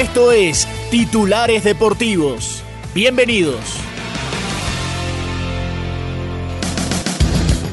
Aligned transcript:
Esto 0.00 0.32
es 0.32 0.66
Titulares 0.90 1.62
Deportivos. 1.62 2.62
Bienvenidos. 2.94 3.60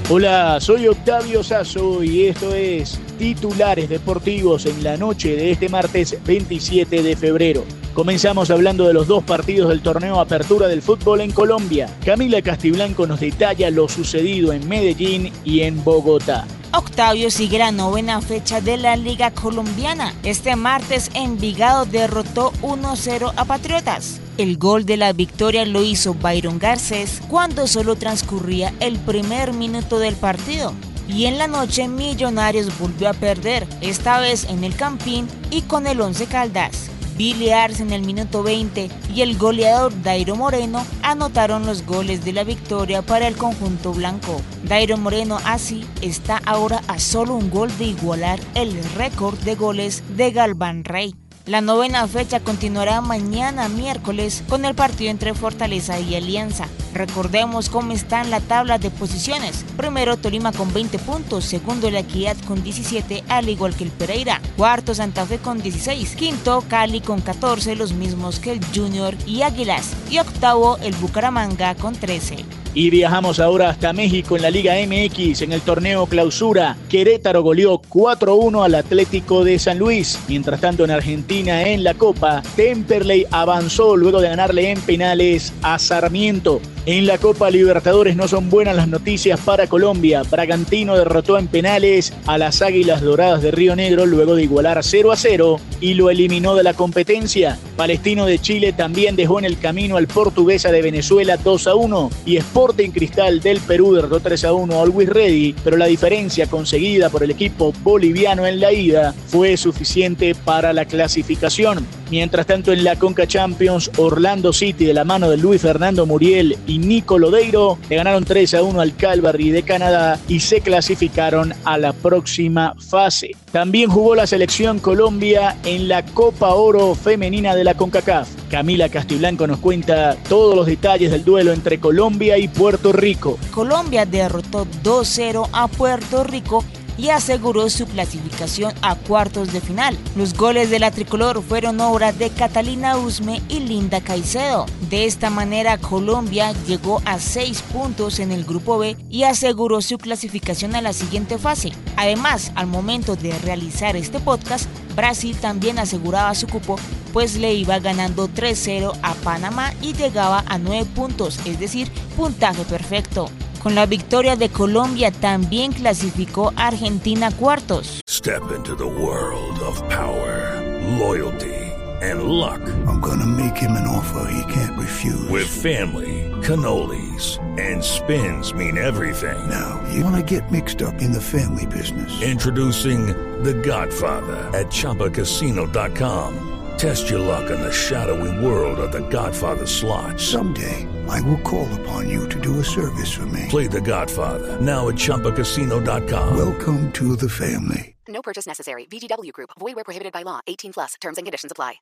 Hola, 0.09 0.59
soy 0.59 0.89
Octavio 0.89 1.41
Sazo 1.41 2.03
y 2.03 2.25
esto 2.25 2.53
es 2.53 2.99
Titulares 3.17 3.87
Deportivos 3.87 4.65
en 4.65 4.83
la 4.83 4.97
noche 4.97 5.37
de 5.37 5.51
este 5.51 5.69
martes 5.69 6.17
27 6.25 7.01
de 7.01 7.15
febrero. 7.15 7.63
Comenzamos 7.93 8.51
hablando 8.51 8.85
de 8.85 8.93
los 8.93 9.07
dos 9.07 9.23
partidos 9.23 9.69
del 9.69 9.81
torneo 9.81 10.19
Apertura 10.19 10.67
del 10.67 10.81
Fútbol 10.81 11.21
en 11.21 11.31
Colombia. 11.31 11.89
Camila 12.03 12.41
Castiblanco 12.41 13.07
nos 13.07 13.21
detalla 13.21 13.71
lo 13.71 13.87
sucedido 13.87 14.51
en 14.51 14.67
Medellín 14.67 15.31
y 15.45 15.61
en 15.61 15.81
Bogotá. 15.81 16.45
Octavio 16.73 17.31
sigue 17.31 17.59
la 17.59 17.71
novena 17.71 18.21
fecha 18.21 18.59
de 18.59 18.77
la 18.77 18.97
Liga 18.97 19.31
Colombiana. 19.31 20.13
Este 20.23 20.55
martes 20.55 21.09
Envigado 21.13 21.85
derrotó 21.85 22.51
1-0 22.61 23.33
a 23.35 23.45
Patriotas. 23.45 24.19
El 24.37 24.57
gol 24.57 24.85
de 24.85 24.97
la 24.97 25.13
victoria 25.13 25.65
lo 25.65 25.81
hizo 25.81 26.13
Byron 26.13 26.59
Garcés 26.59 27.21
cuando 27.29 27.67
solo 27.67 27.95
transcurría 27.95 28.73
el 28.81 28.99
primer 28.99 29.53
minuto 29.53 29.97
del 29.97 30.15
partido. 30.15 30.73
Y 31.07 31.25
en 31.25 31.37
la 31.37 31.47
noche 31.47 31.87
Millonarios 31.87 32.77
volvió 32.77 33.09
a 33.09 33.13
perder, 33.13 33.65
esta 33.79 34.19
vez 34.19 34.43
en 34.43 34.65
el 34.65 34.75
Campín 34.75 35.27
y 35.49 35.61
con 35.61 35.87
el 35.87 36.01
11 36.01 36.25
Caldas. 36.25 36.91
Billy 37.17 37.49
Arce 37.49 37.81
en 37.81 37.91
el 37.91 38.03
minuto 38.03 38.43
20 38.43 38.89
y 39.13 39.21
el 39.21 39.37
goleador 39.37 39.91
Dairo 40.03 40.35
Moreno 40.35 40.85
anotaron 41.01 41.65
los 41.65 41.85
goles 41.85 42.23
de 42.23 42.33
la 42.33 42.43
victoria 42.43 43.01
para 43.01 43.27
el 43.27 43.35
conjunto 43.35 43.91
blanco. 43.91 44.41
Dairo 44.63 44.97
Moreno 44.97 45.39
así 45.43 45.83
está 46.01 46.41
ahora 46.45 46.81
a 46.87 46.99
solo 46.99 47.33
un 47.33 47.49
gol 47.49 47.75
de 47.77 47.85
igualar 47.85 48.39
el 48.53 48.71
récord 48.95 49.37
de 49.39 49.55
goles 49.55 50.03
de 50.15 50.31
Galván 50.31 50.83
Rey. 50.83 51.15
La 51.47 51.61
novena 51.61 52.05
fecha 52.09 52.41
continuará 52.41 52.99
mañana 52.99 53.69
miércoles 53.69 54.43
con 54.49 54.65
el 54.65 54.75
partido 54.75 55.11
entre 55.11 55.33
Fortaleza 55.33 55.97
y 55.97 56.13
Alianza. 56.13 56.67
Recordemos 56.93 57.69
cómo 57.69 57.93
está 57.93 58.19
en 58.19 58.31
la 58.31 58.41
tabla 58.41 58.79
de 58.79 58.91
posiciones. 58.91 59.63
Primero 59.77 60.17
Tolima 60.17 60.51
con 60.51 60.73
20 60.73 60.99
puntos, 60.99 61.45
segundo 61.45 61.89
La 61.89 61.99
Equidad 61.99 62.35
con 62.45 62.61
17, 62.63 63.23
al 63.29 63.47
igual 63.47 63.77
que 63.77 63.85
el 63.85 63.91
Pereira. 63.91 64.41
Cuarto 64.57 64.93
Santa 64.93 65.25
Fe 65.25 65.37
con 65.37 65.61
16, 65.61 66.17
quinto 66.17 66.65
Cali 66.67 66.99
con 66.99 67.21
14, 67.21 67.77
los 67.77 67.93
mismos 67.93 68.41
que 68.41 68.51
el 68.51 68.59
Junior 68.75 69.15
y 69.25 69.43
Águilas. 69.43 69.93
Y 70.09 70.19
octavo 70.19 70.77
el 70.81 70.95
Bucaramanga 70.95 71.75
con 71.75 71.95
13. 71.95 72.56
Y 72.77 72.91
viajamos 72.91 73.39
ahora 73.39 73.71
hasta 73.71 73.91
México 73.91 74.35
en 74.35 74.43
la 74.43 74.51
Liga 74.51 74.75
MX 74.75 75.41
en 75.41 75.51
el 75.51 75.61
torneo 75.61 76.05
Clausura. 76.05 76.77
Querétaro 76.89 77.41
goleó 77.41 77.81
4-1 77.81 78.63
al 78.63 78.75
Atlético 78.75 79.43
de 79.43 79.57
San 79.57 79.79
Luis. 79.79 80.19
Mientras 80.27 80.61
tanto 80.61 80.85
en 80.85 80.91
Argentina 80.91 81.67
en 81.69 81.83
la 81.83 81.95
Copa, 81.95 82.43
Temperley 82.55 83.25
avanzó 83.31 83.97
luego 83.97 84.21
de 84.21 84.29
ganarle 84.29 84.69
en 84.69 84.79
penales 84.79 85.53
a 85.63 85.79
Sarmiento. 85.79 86.61
En 86.87 87.05
la 87.05 87.17
Copa 87.17 87.49
Libertadores 87.49 88.15
no 88.15 88.29
son 88.29 88.49
buenas 88.49 88.73
las 88.73 88.87
noticias 88.87 89.37
para 89.41 89.67
Colombia. 89.67 90.21
Bragantino 90.23 90.95
derrotó 90.95 91.37
en 91.37 91.49
penales 91.49 92.13
a 92.27 92.37
las 92.37 92.61
Águilas 92.61 93.01
Doradas 93.01 93.41
de 93.41 93.51
Río 93.51 93.75
Negro 93.75 94.05
luego 94.05 94.35
de 94.35 94.43
igualar 94.43 94.81
0 94.81 95.11
a 95.11 95.17
0 95.17 95.59
y 95.81 95.95
lo 95.95 96.09
eliminó 96.09 96.55
de 96.55 96.63
la 96.63 96.73
competencia. 96.75 97.59
Palestino 97.75 98.25
de 98.25 98.39
Chile 98.39 98.71
también 98.71 99.17
dejó 99.17 99.37
en 99.37 99.43
el 99.43 99.59
camino 99.59 99.97
al 99.97 100.07
Portuguesa 100.07 100.71
de 100.71 100.81
Venezuela 100.81 101.35
2 101.35 101.67
a 101.67 101.75
1 101.75 102.09
y 102.25 102.37
Sporting 102.67 102.91
Cristal 102.91 103.39
del 103.39 103.61
Perú 103.61 103.93
derrotó 103.93 104.19
3 104.19 104.43
a 104.43 104.51
1 104.51 104.75
a 104.75 104.81
Always 104.81 105.07
Ready, 105.07 105.55
pero 105.63 105.77
la 105.77 105.85
diferencia 105.85 106.47
conseguida 106.47 107.09
por 107.09 107.23
el 107.23 107.31
equipo 107.31 107.71
boliviano 107.81 108.45
en 108.45 108.59
la 108.59 108.73
ida 108.73 109.13
fue 109.27 109.55
suficiente 109.55 110.35
para 110.35 110.73
la 110.73 110.83
clasificación. 110.83 111.87
Mientras 112.11 112.45
tanto 112.45 112.73
en 112.73 112.83
la 112.83 112.97
Conca 112.97 113.25
Champions, 113.25 113.89
Orlando 113.97 114.51
City 114.51 114.83
de 114.83 114.93
la 114.93 115.05
mano 115.05 115.29
de 115.29 115.37
Luis 115.37 115.61
Fernando 115.61 116.05
Muriel 116.05 116.57
y 116.67 116.79
Nico 116.79 117.17
Lodeiro 117.17 117.77
le 117.89 117.95
ganaron 117.95 118.25
3 118.25 118.55
a 118.55 118.63
1 118.63 118.81
al 118.81 118.95
Calvary 118.97 119.49
de 119.49 119.63
Canadá 119.63 120.19
y 120.27 120.41
se 120.41 120.59
clasificaron 120.59 121.53
a 121.63 121.77
la 121.77 121.93
próxima 121.93 122.75
fase. 122.77 123.31
También 123.51 123.89
jugó 123.89 124.13
la 124.13 124.27
selección 124.27 124.79
Colombia 124.79 125.55
en 125.63 125.87
la 125.87 126.03
Copa 126.03 126.53
Oro 126.53 126.95
Femenina 126.95 127.55
de 127.55 127.63
la 127.63 127.75
CONCACAF. 127.75 128.27
Camila 128.49 128.89
Castiblanco 128.89 129.45
nos 129.47 129.59
cuenta 129.59 130.15
todos 130.29 130.55
los 130.55 130.65
detalles 130.65 131.11
del 131.11 131.25
duelo 131.25 131.53
entre 131.53 131.79
Colombia 131.79 132.37
y 132.37 132.47
Puerto 132.47 132.93
Rico. 132.93 133.37
Colombia 133.51 134.05
derrotó 134.05 134.65
2-0 134.83 135.49
a 135.51 135.67
Puerto 135.67 136.23
Rico 136.23 136.63
y 136.97 137.09
aseguró 137.09 137.69
su 137.69 137.85
clasificación 137.85 138.73
a 138.81 138.95
cuartos 138.95 139.53
de 139.53 139.61
final. 139.61 139.97
Los 140.15 140.33
goles 140.33 140.69
de 140.69 140.79
la 140.79 140.91
tricolor 140.91 141.43
fueron 141.43 141.79
obra 141.79 142.11
de 142.11 142.29
Catalina 142.29 142.97
Usme 142.97 143.41
y 143.49 143.59
Linda 143.59 144.01
Caicedo. 144.01 144.65
De 144.89 145.05
esta 145.05 145.29
manera 145.29 145.77
Colombia 145.77 146.53
llegó 146.65 147.01
a 147.05 147.19
seis 147.19 147.61
puntos 147.61 148.19
en 148.19 148.31
el 148.31 148.43
grupo 148.45 148.79
B 148.79 148.97
y 149.09 149.23
aseguró 149.23 149.81
su 149.81 149.97
clasificación 149.97 150.75
a 150.75 150.81
la 150.81 150.93
siguiente 150.93 151.37
fase. 151.37 151.71
Además, 151.95 152.51
al 152.55 152.67
momento 152.67 153.15
de 153.15 153.37
realizar 153.39 153.95
este 153.95 154.19
podcast, 154.19 154.67
Brasil 154.95 155.37
también 155.37 155.77
aseguraba 155.77 156.33
su 156.33 156.47
cupo 156.47 156.77
pues 157.17 157.35
le 157.35 157.55
iba 157.55 157.79
ganando 157.79 158.29
3-0 158.29 158.93
a 159.01 159.15
Panamá 159.15 159.73
y 159.81 159.93
llegaba 159.93 160.43
a 160.45 160.59
9 160.59 160.87
puntos, 160.93 161.39
es 161.45 161.59
decir, 161.59 161.91
puntaje 162.15 162.63
perfecto. 162.63 163.31
Con 163.63 163.73
la 163.73 163.87
victoria 163.87 164.35
de 164.35 164.49
Colombia 164.49 165.09
también 165.09 165.73
clasificó 165.73 166.53
a 166.55 166.67
Argentina 166.67 167.31
cuartos. 167.31 168.03
Step 168.07 168.43
into 168.55 168.75
the 168.75 168.85
world 168.85 169.59
of 169.63 169.81
power, 169.89 170.61
loyalty 170.99 171.73
and 172.03 172.21
luck. 172.21 172.61
I'm 172.85 172.99
gonna 173.01 173.25
make 173.25 173.57
him 173.57 173.71
an 173.71 173.87
offer 173.87 174.29
he 174.31 174.53
can't 174.53 174.77
refuse. 174.77 175.27
With 175.27 175.47
family, 175.47 176.29
cannolis 176.43 177.39
and 177.57 177.83
spins 177.83 178.53
mean 178.53 178.77
everything. 178.77 179.39
Now, 179.49 179.81
you 179.91 180.03
wanna 180.03 180.21
get 180.21 180.51
mixed 180.51 180.83
up 180.83 181.01
in 181.01 181.11
the 181.11 181.21
family 181.21 181.65
business. 181.65 182.21
Introducing 182.21 183.07
The 183.41 183.55
Godfather 183.55 184.37
at 184.53 184.67
Choppacasino.com. 184.67 186.56
Test 186.77 187.09
your 187.09 187.19
luck 187.19 187.49
in 187.49 187.59
the 187.59 187.71
shadowy 187.71 188.29
world 188.45 188.77
of 188.77 188.91
The 188.91 189.01
Godfather 189.09 189.65
slot. 189.65 190.19
Someday, 190.19 190.85
I 191.09 191.19
will 191.21 191.39
call 191.39 191.67
upon 191.81 192.07
you 192.07 192.29
to 192.29 192.39
do 192.39 192.59
a 192.59 192.63
service 192.63 193.11
for 193.11 193.25
me. 193.25 193.47
Play 193.49 193.65
The 193.65 193.81
Godfather 193.81 194.61
now 194.61 194.87
at 194.87 194.95
Choppacasino.com. 194.95 196.37
Welcome 196.37 196.91
to 196.93 197.15
the 197.15 197.29
family. 197.29 197.95
No 198.07 198.21
purchase 198.21 198.45
necessary. 198.45 198.85
VGW 198.91 199.31
Group. 199.33 199.49
Void 199.59 199.73
where 199.73 199.83
prohibited 199.83 200.13
by 200.13 200.21
law. 200.23 200.41
18 200.45 200.73
plus. 200.73 200.93
Terms 201.01 201.17
and 201.17 201.25
conditions 201.25 201.51
apply. 201.51 201.79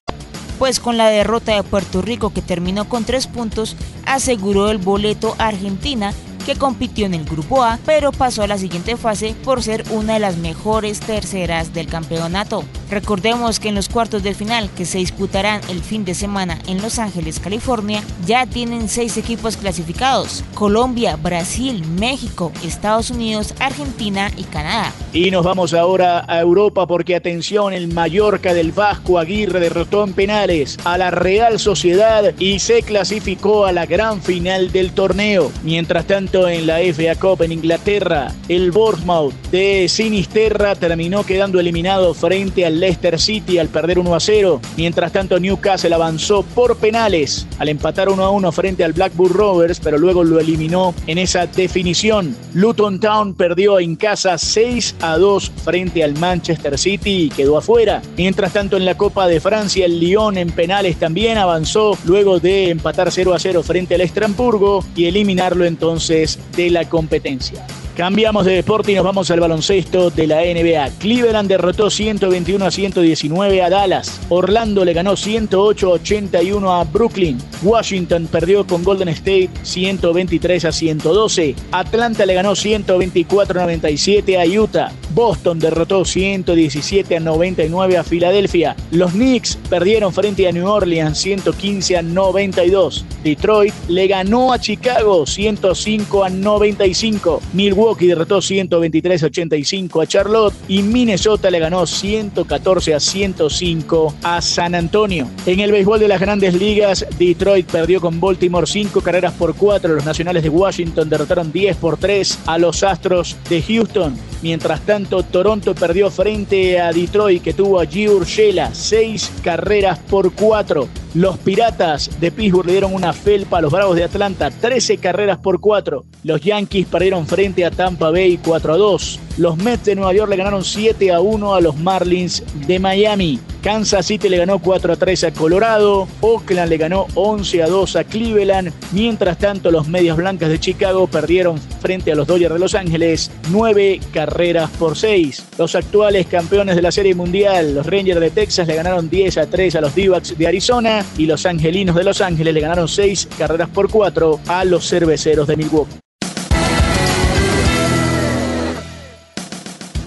Pues 0.59 0.79
con 0.79 0.95
la 0.95 1.09
derrota 1.09 1.53
de 1.53 1.63
Puerto 1.63 2.01
Rico 2.01 2.29
que 2.29 2.41
terminó 2.41 2.87
con 2.87 3.03
tres 3.03 3.27
puntos, 3.27 3.75
aseguró 4.05 4.69
el 4.69 4.77
boleto 4.77 5.35
Argentina 5.37 6.13
que 6.45 6.55
compitió 6.55 7.05
en 7.05 7.13
el 7.13 7.25
Grupo 7.25 7.63
A, 7.63 7.79
pero 7.85 8.11
pasó 8.11 8.43
a 8.43 8.47
la 8.47 8.57
siguiente 8.57 8.97
fase 8.97 9.35
por 9.43 9.63
ser 9.63 9.83
una 9.89 10.13
de 10.13 10.19
las 10.19 10.37
mejores 10.37 10.99
terceras 10.99 11.73
del 11.73 11.87
campeonato. 11.87 12.63
Recordemos 12.89 13.59
que 13.59 13.69
en 13.69 13.75
los 13.75 13.89
cuartos 13.89 14.21
del 14.21 14.35
final, 14.35 14.69
que 14.69 14.85
se 14.85 14.99
disputarán 14.99 15.61
el 15.69 15.81
fin 15.81 16.05
de 16.05 16.13
semana 16.13 16.59
en 16.67 16.81
Los 16.81 16.99
Ángeles, 16.99 17.39
California, 17.39 18.03
ya 18.25 18.45
tienen 18.45 18.89
seis 18.89 19.17
equipos 19.17 19.57
clasificados. 19.57 20.43
Colombia, 20.53 21.15
Brasil, 21.15 21.83
México, 21.99 22.51
Estados 22.63 23.09
Unidos, 23.09 23.55
Argentina 23.59 24.31
y 24.37 24.43
Canadá. 24.43 24.93
Y 25.13 25.31
nos 25.31 25.43
vamos 25.43 25.73
ahora 25.73 26.25
a 26.27 26.39
Europa 26.39 26.85
porque 26.85 27.15
atención, 27.15 27.73
el 27.73 27.87
Mallorca 27.87 28.53
del 28.53 28.71
Vasco 28.71 29.17
Aguirre 29.17 29.59
derrotó 29.59 30.03
en 30.03 30.13
penales 30.13 30.77
a 30.83 30.97
la 30.97 31.09
Real 31.09 31.59
Sociedad 31.59 32.33
y 32.37 32.59
se 32.59 32.83
clasificó 32.83 33.65
a 33.65 33.71
la 33.71 33.85
gran 33.85 34.21
final 34.21 34.71
del 34.71 34.91
torneo. 34.91 35.51
Mientras 35.63 36.05
tanto, 36.05 36.34
en 36.35 36.67
la 36.67 36.79
FA 36.93 37.15
Cup 37.15 37.43
en 37.43 37.53
Inglaterra. 37.53 38.33
El 38.49 38.71
Bournemouth 38.71 39.33
de 39.51 39.87
Sinisterra 39.87 40.75
terminó 40.75 41.25
quedando 41.25 41.61
eliminado 41.61 42.13
frente 42.13 42.65
al 42.65 42.81
Leicester 42.81 43.17
City 43.17 43.57
al 43.57 43.69
perder 43.69 43.99
1 43.99 44.13
a 44.13 44.19
0. 44.19 44.59
Mientras 44.75 45.13
tanto, 45.13 45.39
Newcastle 45.39 45.95
avanzó 45.95 46.43
por 46.43 46.75
penales 46.75 47.47
al 47.57 47.69
empatar 47.69 48.09
1 48.09 48.21
a 48.21 48.29
1 48.29 48.51
frente 48.51 48.83
al 48.83 48.91
Blackburn 48.91 49.33
Rovers, 49.33 49.79
pero 49.79 49.97
luego 49.97 50.25
lo 50.25 50.39
eliminó 50.39 50.93
en 51.07 51.19
esa 51.19 51.47
definición. 51.47 52.35
Luton 52.53 52.99
Town 52.99 53.33
perdió 53.33 53.79
en 53.79 53.95
casa 53.95 54.37
6 54.37 54.95
a 54.99 55.17
2 55.17 55.51
frente 55.63 56.03
al 56.03 56.17
Manchester 56.17 56.77
City 56.77 57.23
y 57.23 57.29
quedó 57.29 57.57
afuera. 57.57 58.01
Mientras 58.17 58.51
tanto, 58.51 58.75
en 58.75 58.83
la 58.83 58.97
Copa 58.97 59.27
de 59.27 59.39
Francia, 59.39 59.85
el 59.85 60.01
Lyon 60.01 60.37
en 60.37 60.51
penales 60.51 60.97
también 60.97 61.37
avanzó 61.37 61.97
luego 62.03 62.39
de 62.39 62.71
empatar 62.71 63.09
0 63.09 63.33
a 63.33 63.39
0 63.39 63.63
frente 63.63 63.95
al 63.95 64.01
Estramburgo 64.01 64.83
y 64.97 65.05
eliminarlo 65.05 65.63
entonces 65.63 66.24
de 66.55 66.69
la 66.69 66.87
competencia. 66.87 67.65
Cambiamos 67.95 68.45
de 68.45 68.55
deporte 68.55 68.91
y 68.91 68.95
nos 68.95 69.05
vamos 69.05 69.31
al 69.31 69.39
baloncesto 69.39 70.09
de 70.09 70.27
la 70.27 70.41
NBA. 70.41 70.99
Cleveland 70.99 71.47
derrotó 71.47 71.89
121 71.89 72.65
a 72.65 72.69
119 72.69 73.63
a 73.63 73.69
Dallas. 73.69 74.19
Orlando 74.27 74.83
le 74.83 74.91
ganó 74.91 75.15
108 75.15 75.87
a 75.87 75.91
81 75.91 76.73
a 76.73 76.83
Brooklyn. 76.83 77.37
Washington 77.63 78.27
perdió 78.29 78.67
con 78.67 78.83
Golden 78.83 79.07
State 79.09 79.49
123 79.63 80.65
a 80.65 80.73
112. 80.73 81.55
Atlanta 81.71 82.25
le 82.25 82.33
ganó 82.33 82.53
124 82.53 83.61
a 83.61 83.63
97 83.63 84.41
a 84.41 84.45
Utah. 84.45 84.91
Boston 85.15 85.59
derrotó 85.59 86.03
117 86.03 87.15
a 87.15 87.19
99 87.21 87.97
a 87.97 88.03
Filadelfia. 88.03 88.75
Los 88.91 89.13
Knicks 89.13 89.57
perdieron 89.69 90.11
frente 90.11 90.45
a 90.45 90.51
New 90.51 90.67
Orleans 90.67 91.17
115 91.17 91.97
a 91.97 92.01
92. 92.01 93.05
Detroit 93.23 93.73
le 93.87 94.07
ganó 94.07 94.51
a 94.51 94.59
Chicago 94.59 95.25
105 95.25 96.23
a 96.25 96.29
95. 96.29 97.41
Milwaukee 97.53 98.07
derrotó 98.07 98.39
123-85 98.39 100.03
a 100.03 100.05
Charlotte 100.05 100.53
y 100.67 100.83
Minnesota 100.83 101.49
le 101.49 101.59
ganó 101.59 101.87
114 101.87 102.93
a 102.93 102.99
105 102.99 104.15
a 104.21 104.41
San 104.41 104.75
Antonio. 104.75 105.29
En 105.45 105.61
el 105.61 105.71
béisbol 105.71 106.01
de 106.01 106.09
las 106.09 106.19
grandes 106.19 106.53
ligas, 106.55 107.05
Detroit 107.17 107.71
perdió 107.71 108.01
con 108.01 108.19
Baltimore 108.19 108.67
5 108.67 108.99
carreras 108.99 109.33
por 109.33 109.55
4. 109.55 109.93
Los 109.93 110.05
nacionales 110.05 110.43
de 110.43 110.49
Washington 110.49 111.09
derrotaron 111.09 111.53
10 111.53 111.77
por 111.77 111.95
3 111.95 112.39
a 112.47 112.57
los 112.57 112.83
Astros 112.83 113.37
de 113.49 113.61
Houston. 113.61 114.34
Mientras 114.45 114.81
tanto, 114.81 115.23
Toronto 115.23 115.73
perdió 115.73 116.11
frente 116.11 116.79
a 116.79 116.91
Detroit, 116.91 117.41
que 117.41 117.55
tuvo 117.55 117.79
a 117.79 117.85
G. 117.85 118.07
Urshela 118.07 118.75
6 118.75 119.41
carreras 119.43 119.97
por 119.97 120.33
4. 120.33 120.87
Los 121.15 121.39
Piratas 121.39 122.11
de 122.19 122.29
Pittsburgh 122.29 122.67
le 122.67 122.73
dieron 122.73 122.93
una 122.93 123.11
felpa 123.11 123.57
a 123.57 123.61
los 123.61 123.71
Bravos 123.71 123.95
de 123.95 124.03
Atlanta, 124.03 124.51
13 124.51 124.99
carreras 124.99 125.39
por 125.39 125.59
4. 125.59 126.05
Los 126.25 126.41
Yankees 126.41 126.87
perdieron 126.87 127.27
frente 127.27 127.63
a 127.65 127.69
Tampa 127.69 128.09
Bay 128.09 128.39
4 128.43 128.73
a 128.73 128.77
2. 128.77 129.19
Los 129.37 129.57
Mets 129.57 129.85
de 129.85 129.93
Nueva 129.93 130.11
York 130.11 130.31
le 130.31 130.37
ganaron 130.37 130.63
7 130.63 131.13
a 131.13 131.19
1 131.19 131.53
a 131.53 131.61
los 131.61 131.77
Marlins 131.77 132.41
de 132.65 132.79
Miami. 132.79 133.39
Kansas 133.61 134.07
City 134.07 134.27
le 134.27 134.37
ganó 134.37 134.57
4 134.57 134.93
a 134.93 134.95
3 134.95 135.25
a 135.25 135.31
Colorado. 135.31 136.07
Oakland 136.21 136.69
le 136.69 136.77
ganó 136.77 137.05
11 137.13 137.61
a 137.61 137.67
2 137.67 137.95
a 137.97 138.03
Cleveland. 138.05 138.73
Mientras 138.91 139.37
tanto, 139.37 139.69
los 139.69 139.87
Medias 139.87 140.17
Blancas 140.17 140.49
de 140.49 140.59
Chicago 140.59 141.05
perdieron 141.05 141.59
frente 141.59 142.11
a 142.11 142.15
los 142.15 142.25
Dodgers 142.25 142.55
de 142.55 142.59
Los 142.59 142.73
Ángeles 142.73 143.29
9 143.51 143.99
carreras 144.11 144.71
por 144.79 144.97
6. 144.97 145.45
Los 145.59 145.75
actuales 145.75 146.25
campeones 146.25 146.75
de 146.75 146.81
la 146.81 146.91
Serie 146.91 147.13
Mundial, 147.13 147.75
los 147.75 147.85
Rangers 147.85 148.19
de 148.19 148.31
Texas, 148.31 148.67
le 148.67 148.73
ganaron 148.73 149.11
10 149.11 149.37
a 149.37 149.45
3 149.45 149.75
a 149.75 149.81
los 149.81 149.93
d 149.93 150.09
de 150.35 150.47
Arizona. 150.47 151.05
Y 151.19 151.27
los 151.27 151.45
Angelinos 151.45 151.95
de 151.95 152.03
Los 152.03 152.19
Ángeles 152.19 152.51
le 152.51 152.61
ganaron 152.61 152.87
6 152.87 153.27
carreras 153.37 153.69
por 153.69 153.91
4 153.91 154.39
a 154.47 154.65
los 154.65 154.89
Cerveceros 154.89 155.47
de 155.47 155.57
Milwaukee. 155.57 155.99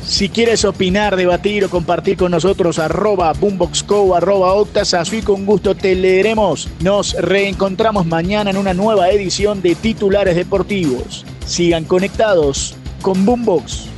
Si 0.09 0.31
quieres 0.31 0.65
opinar, 0.65 1.17
debatir 1.17 1.67
o 1.67 1.69
compartir 1.69 2.17
con 2.17 2.31
nosotros, 2.31 2.79
arroba 2.79 3.31
boomboxco, 3.35 4.17
arroba 4.17 4.55
octasazo 4.55 5.15
y 5.17 5.21
con 5.21 5.45
gusto 5.45 5.75
te 5.75 5.95
leeremos. 5.95 6.67
Nos 6.81 7.13
reencontramos 7.13 8.07
mañana 8.07 8.49
en 8.49 8.57
una 8.57 8.73
nueva 8.73 9.11
edición 9.11 9.61
de 9.61 9.75
Titulares 9.75 10.35
Deportivos. 10.35 11.27
Sigan 11.45 11.85
conectados 11.85 12.75
con. 13.03 13.27
Boombox. 13.27 13.98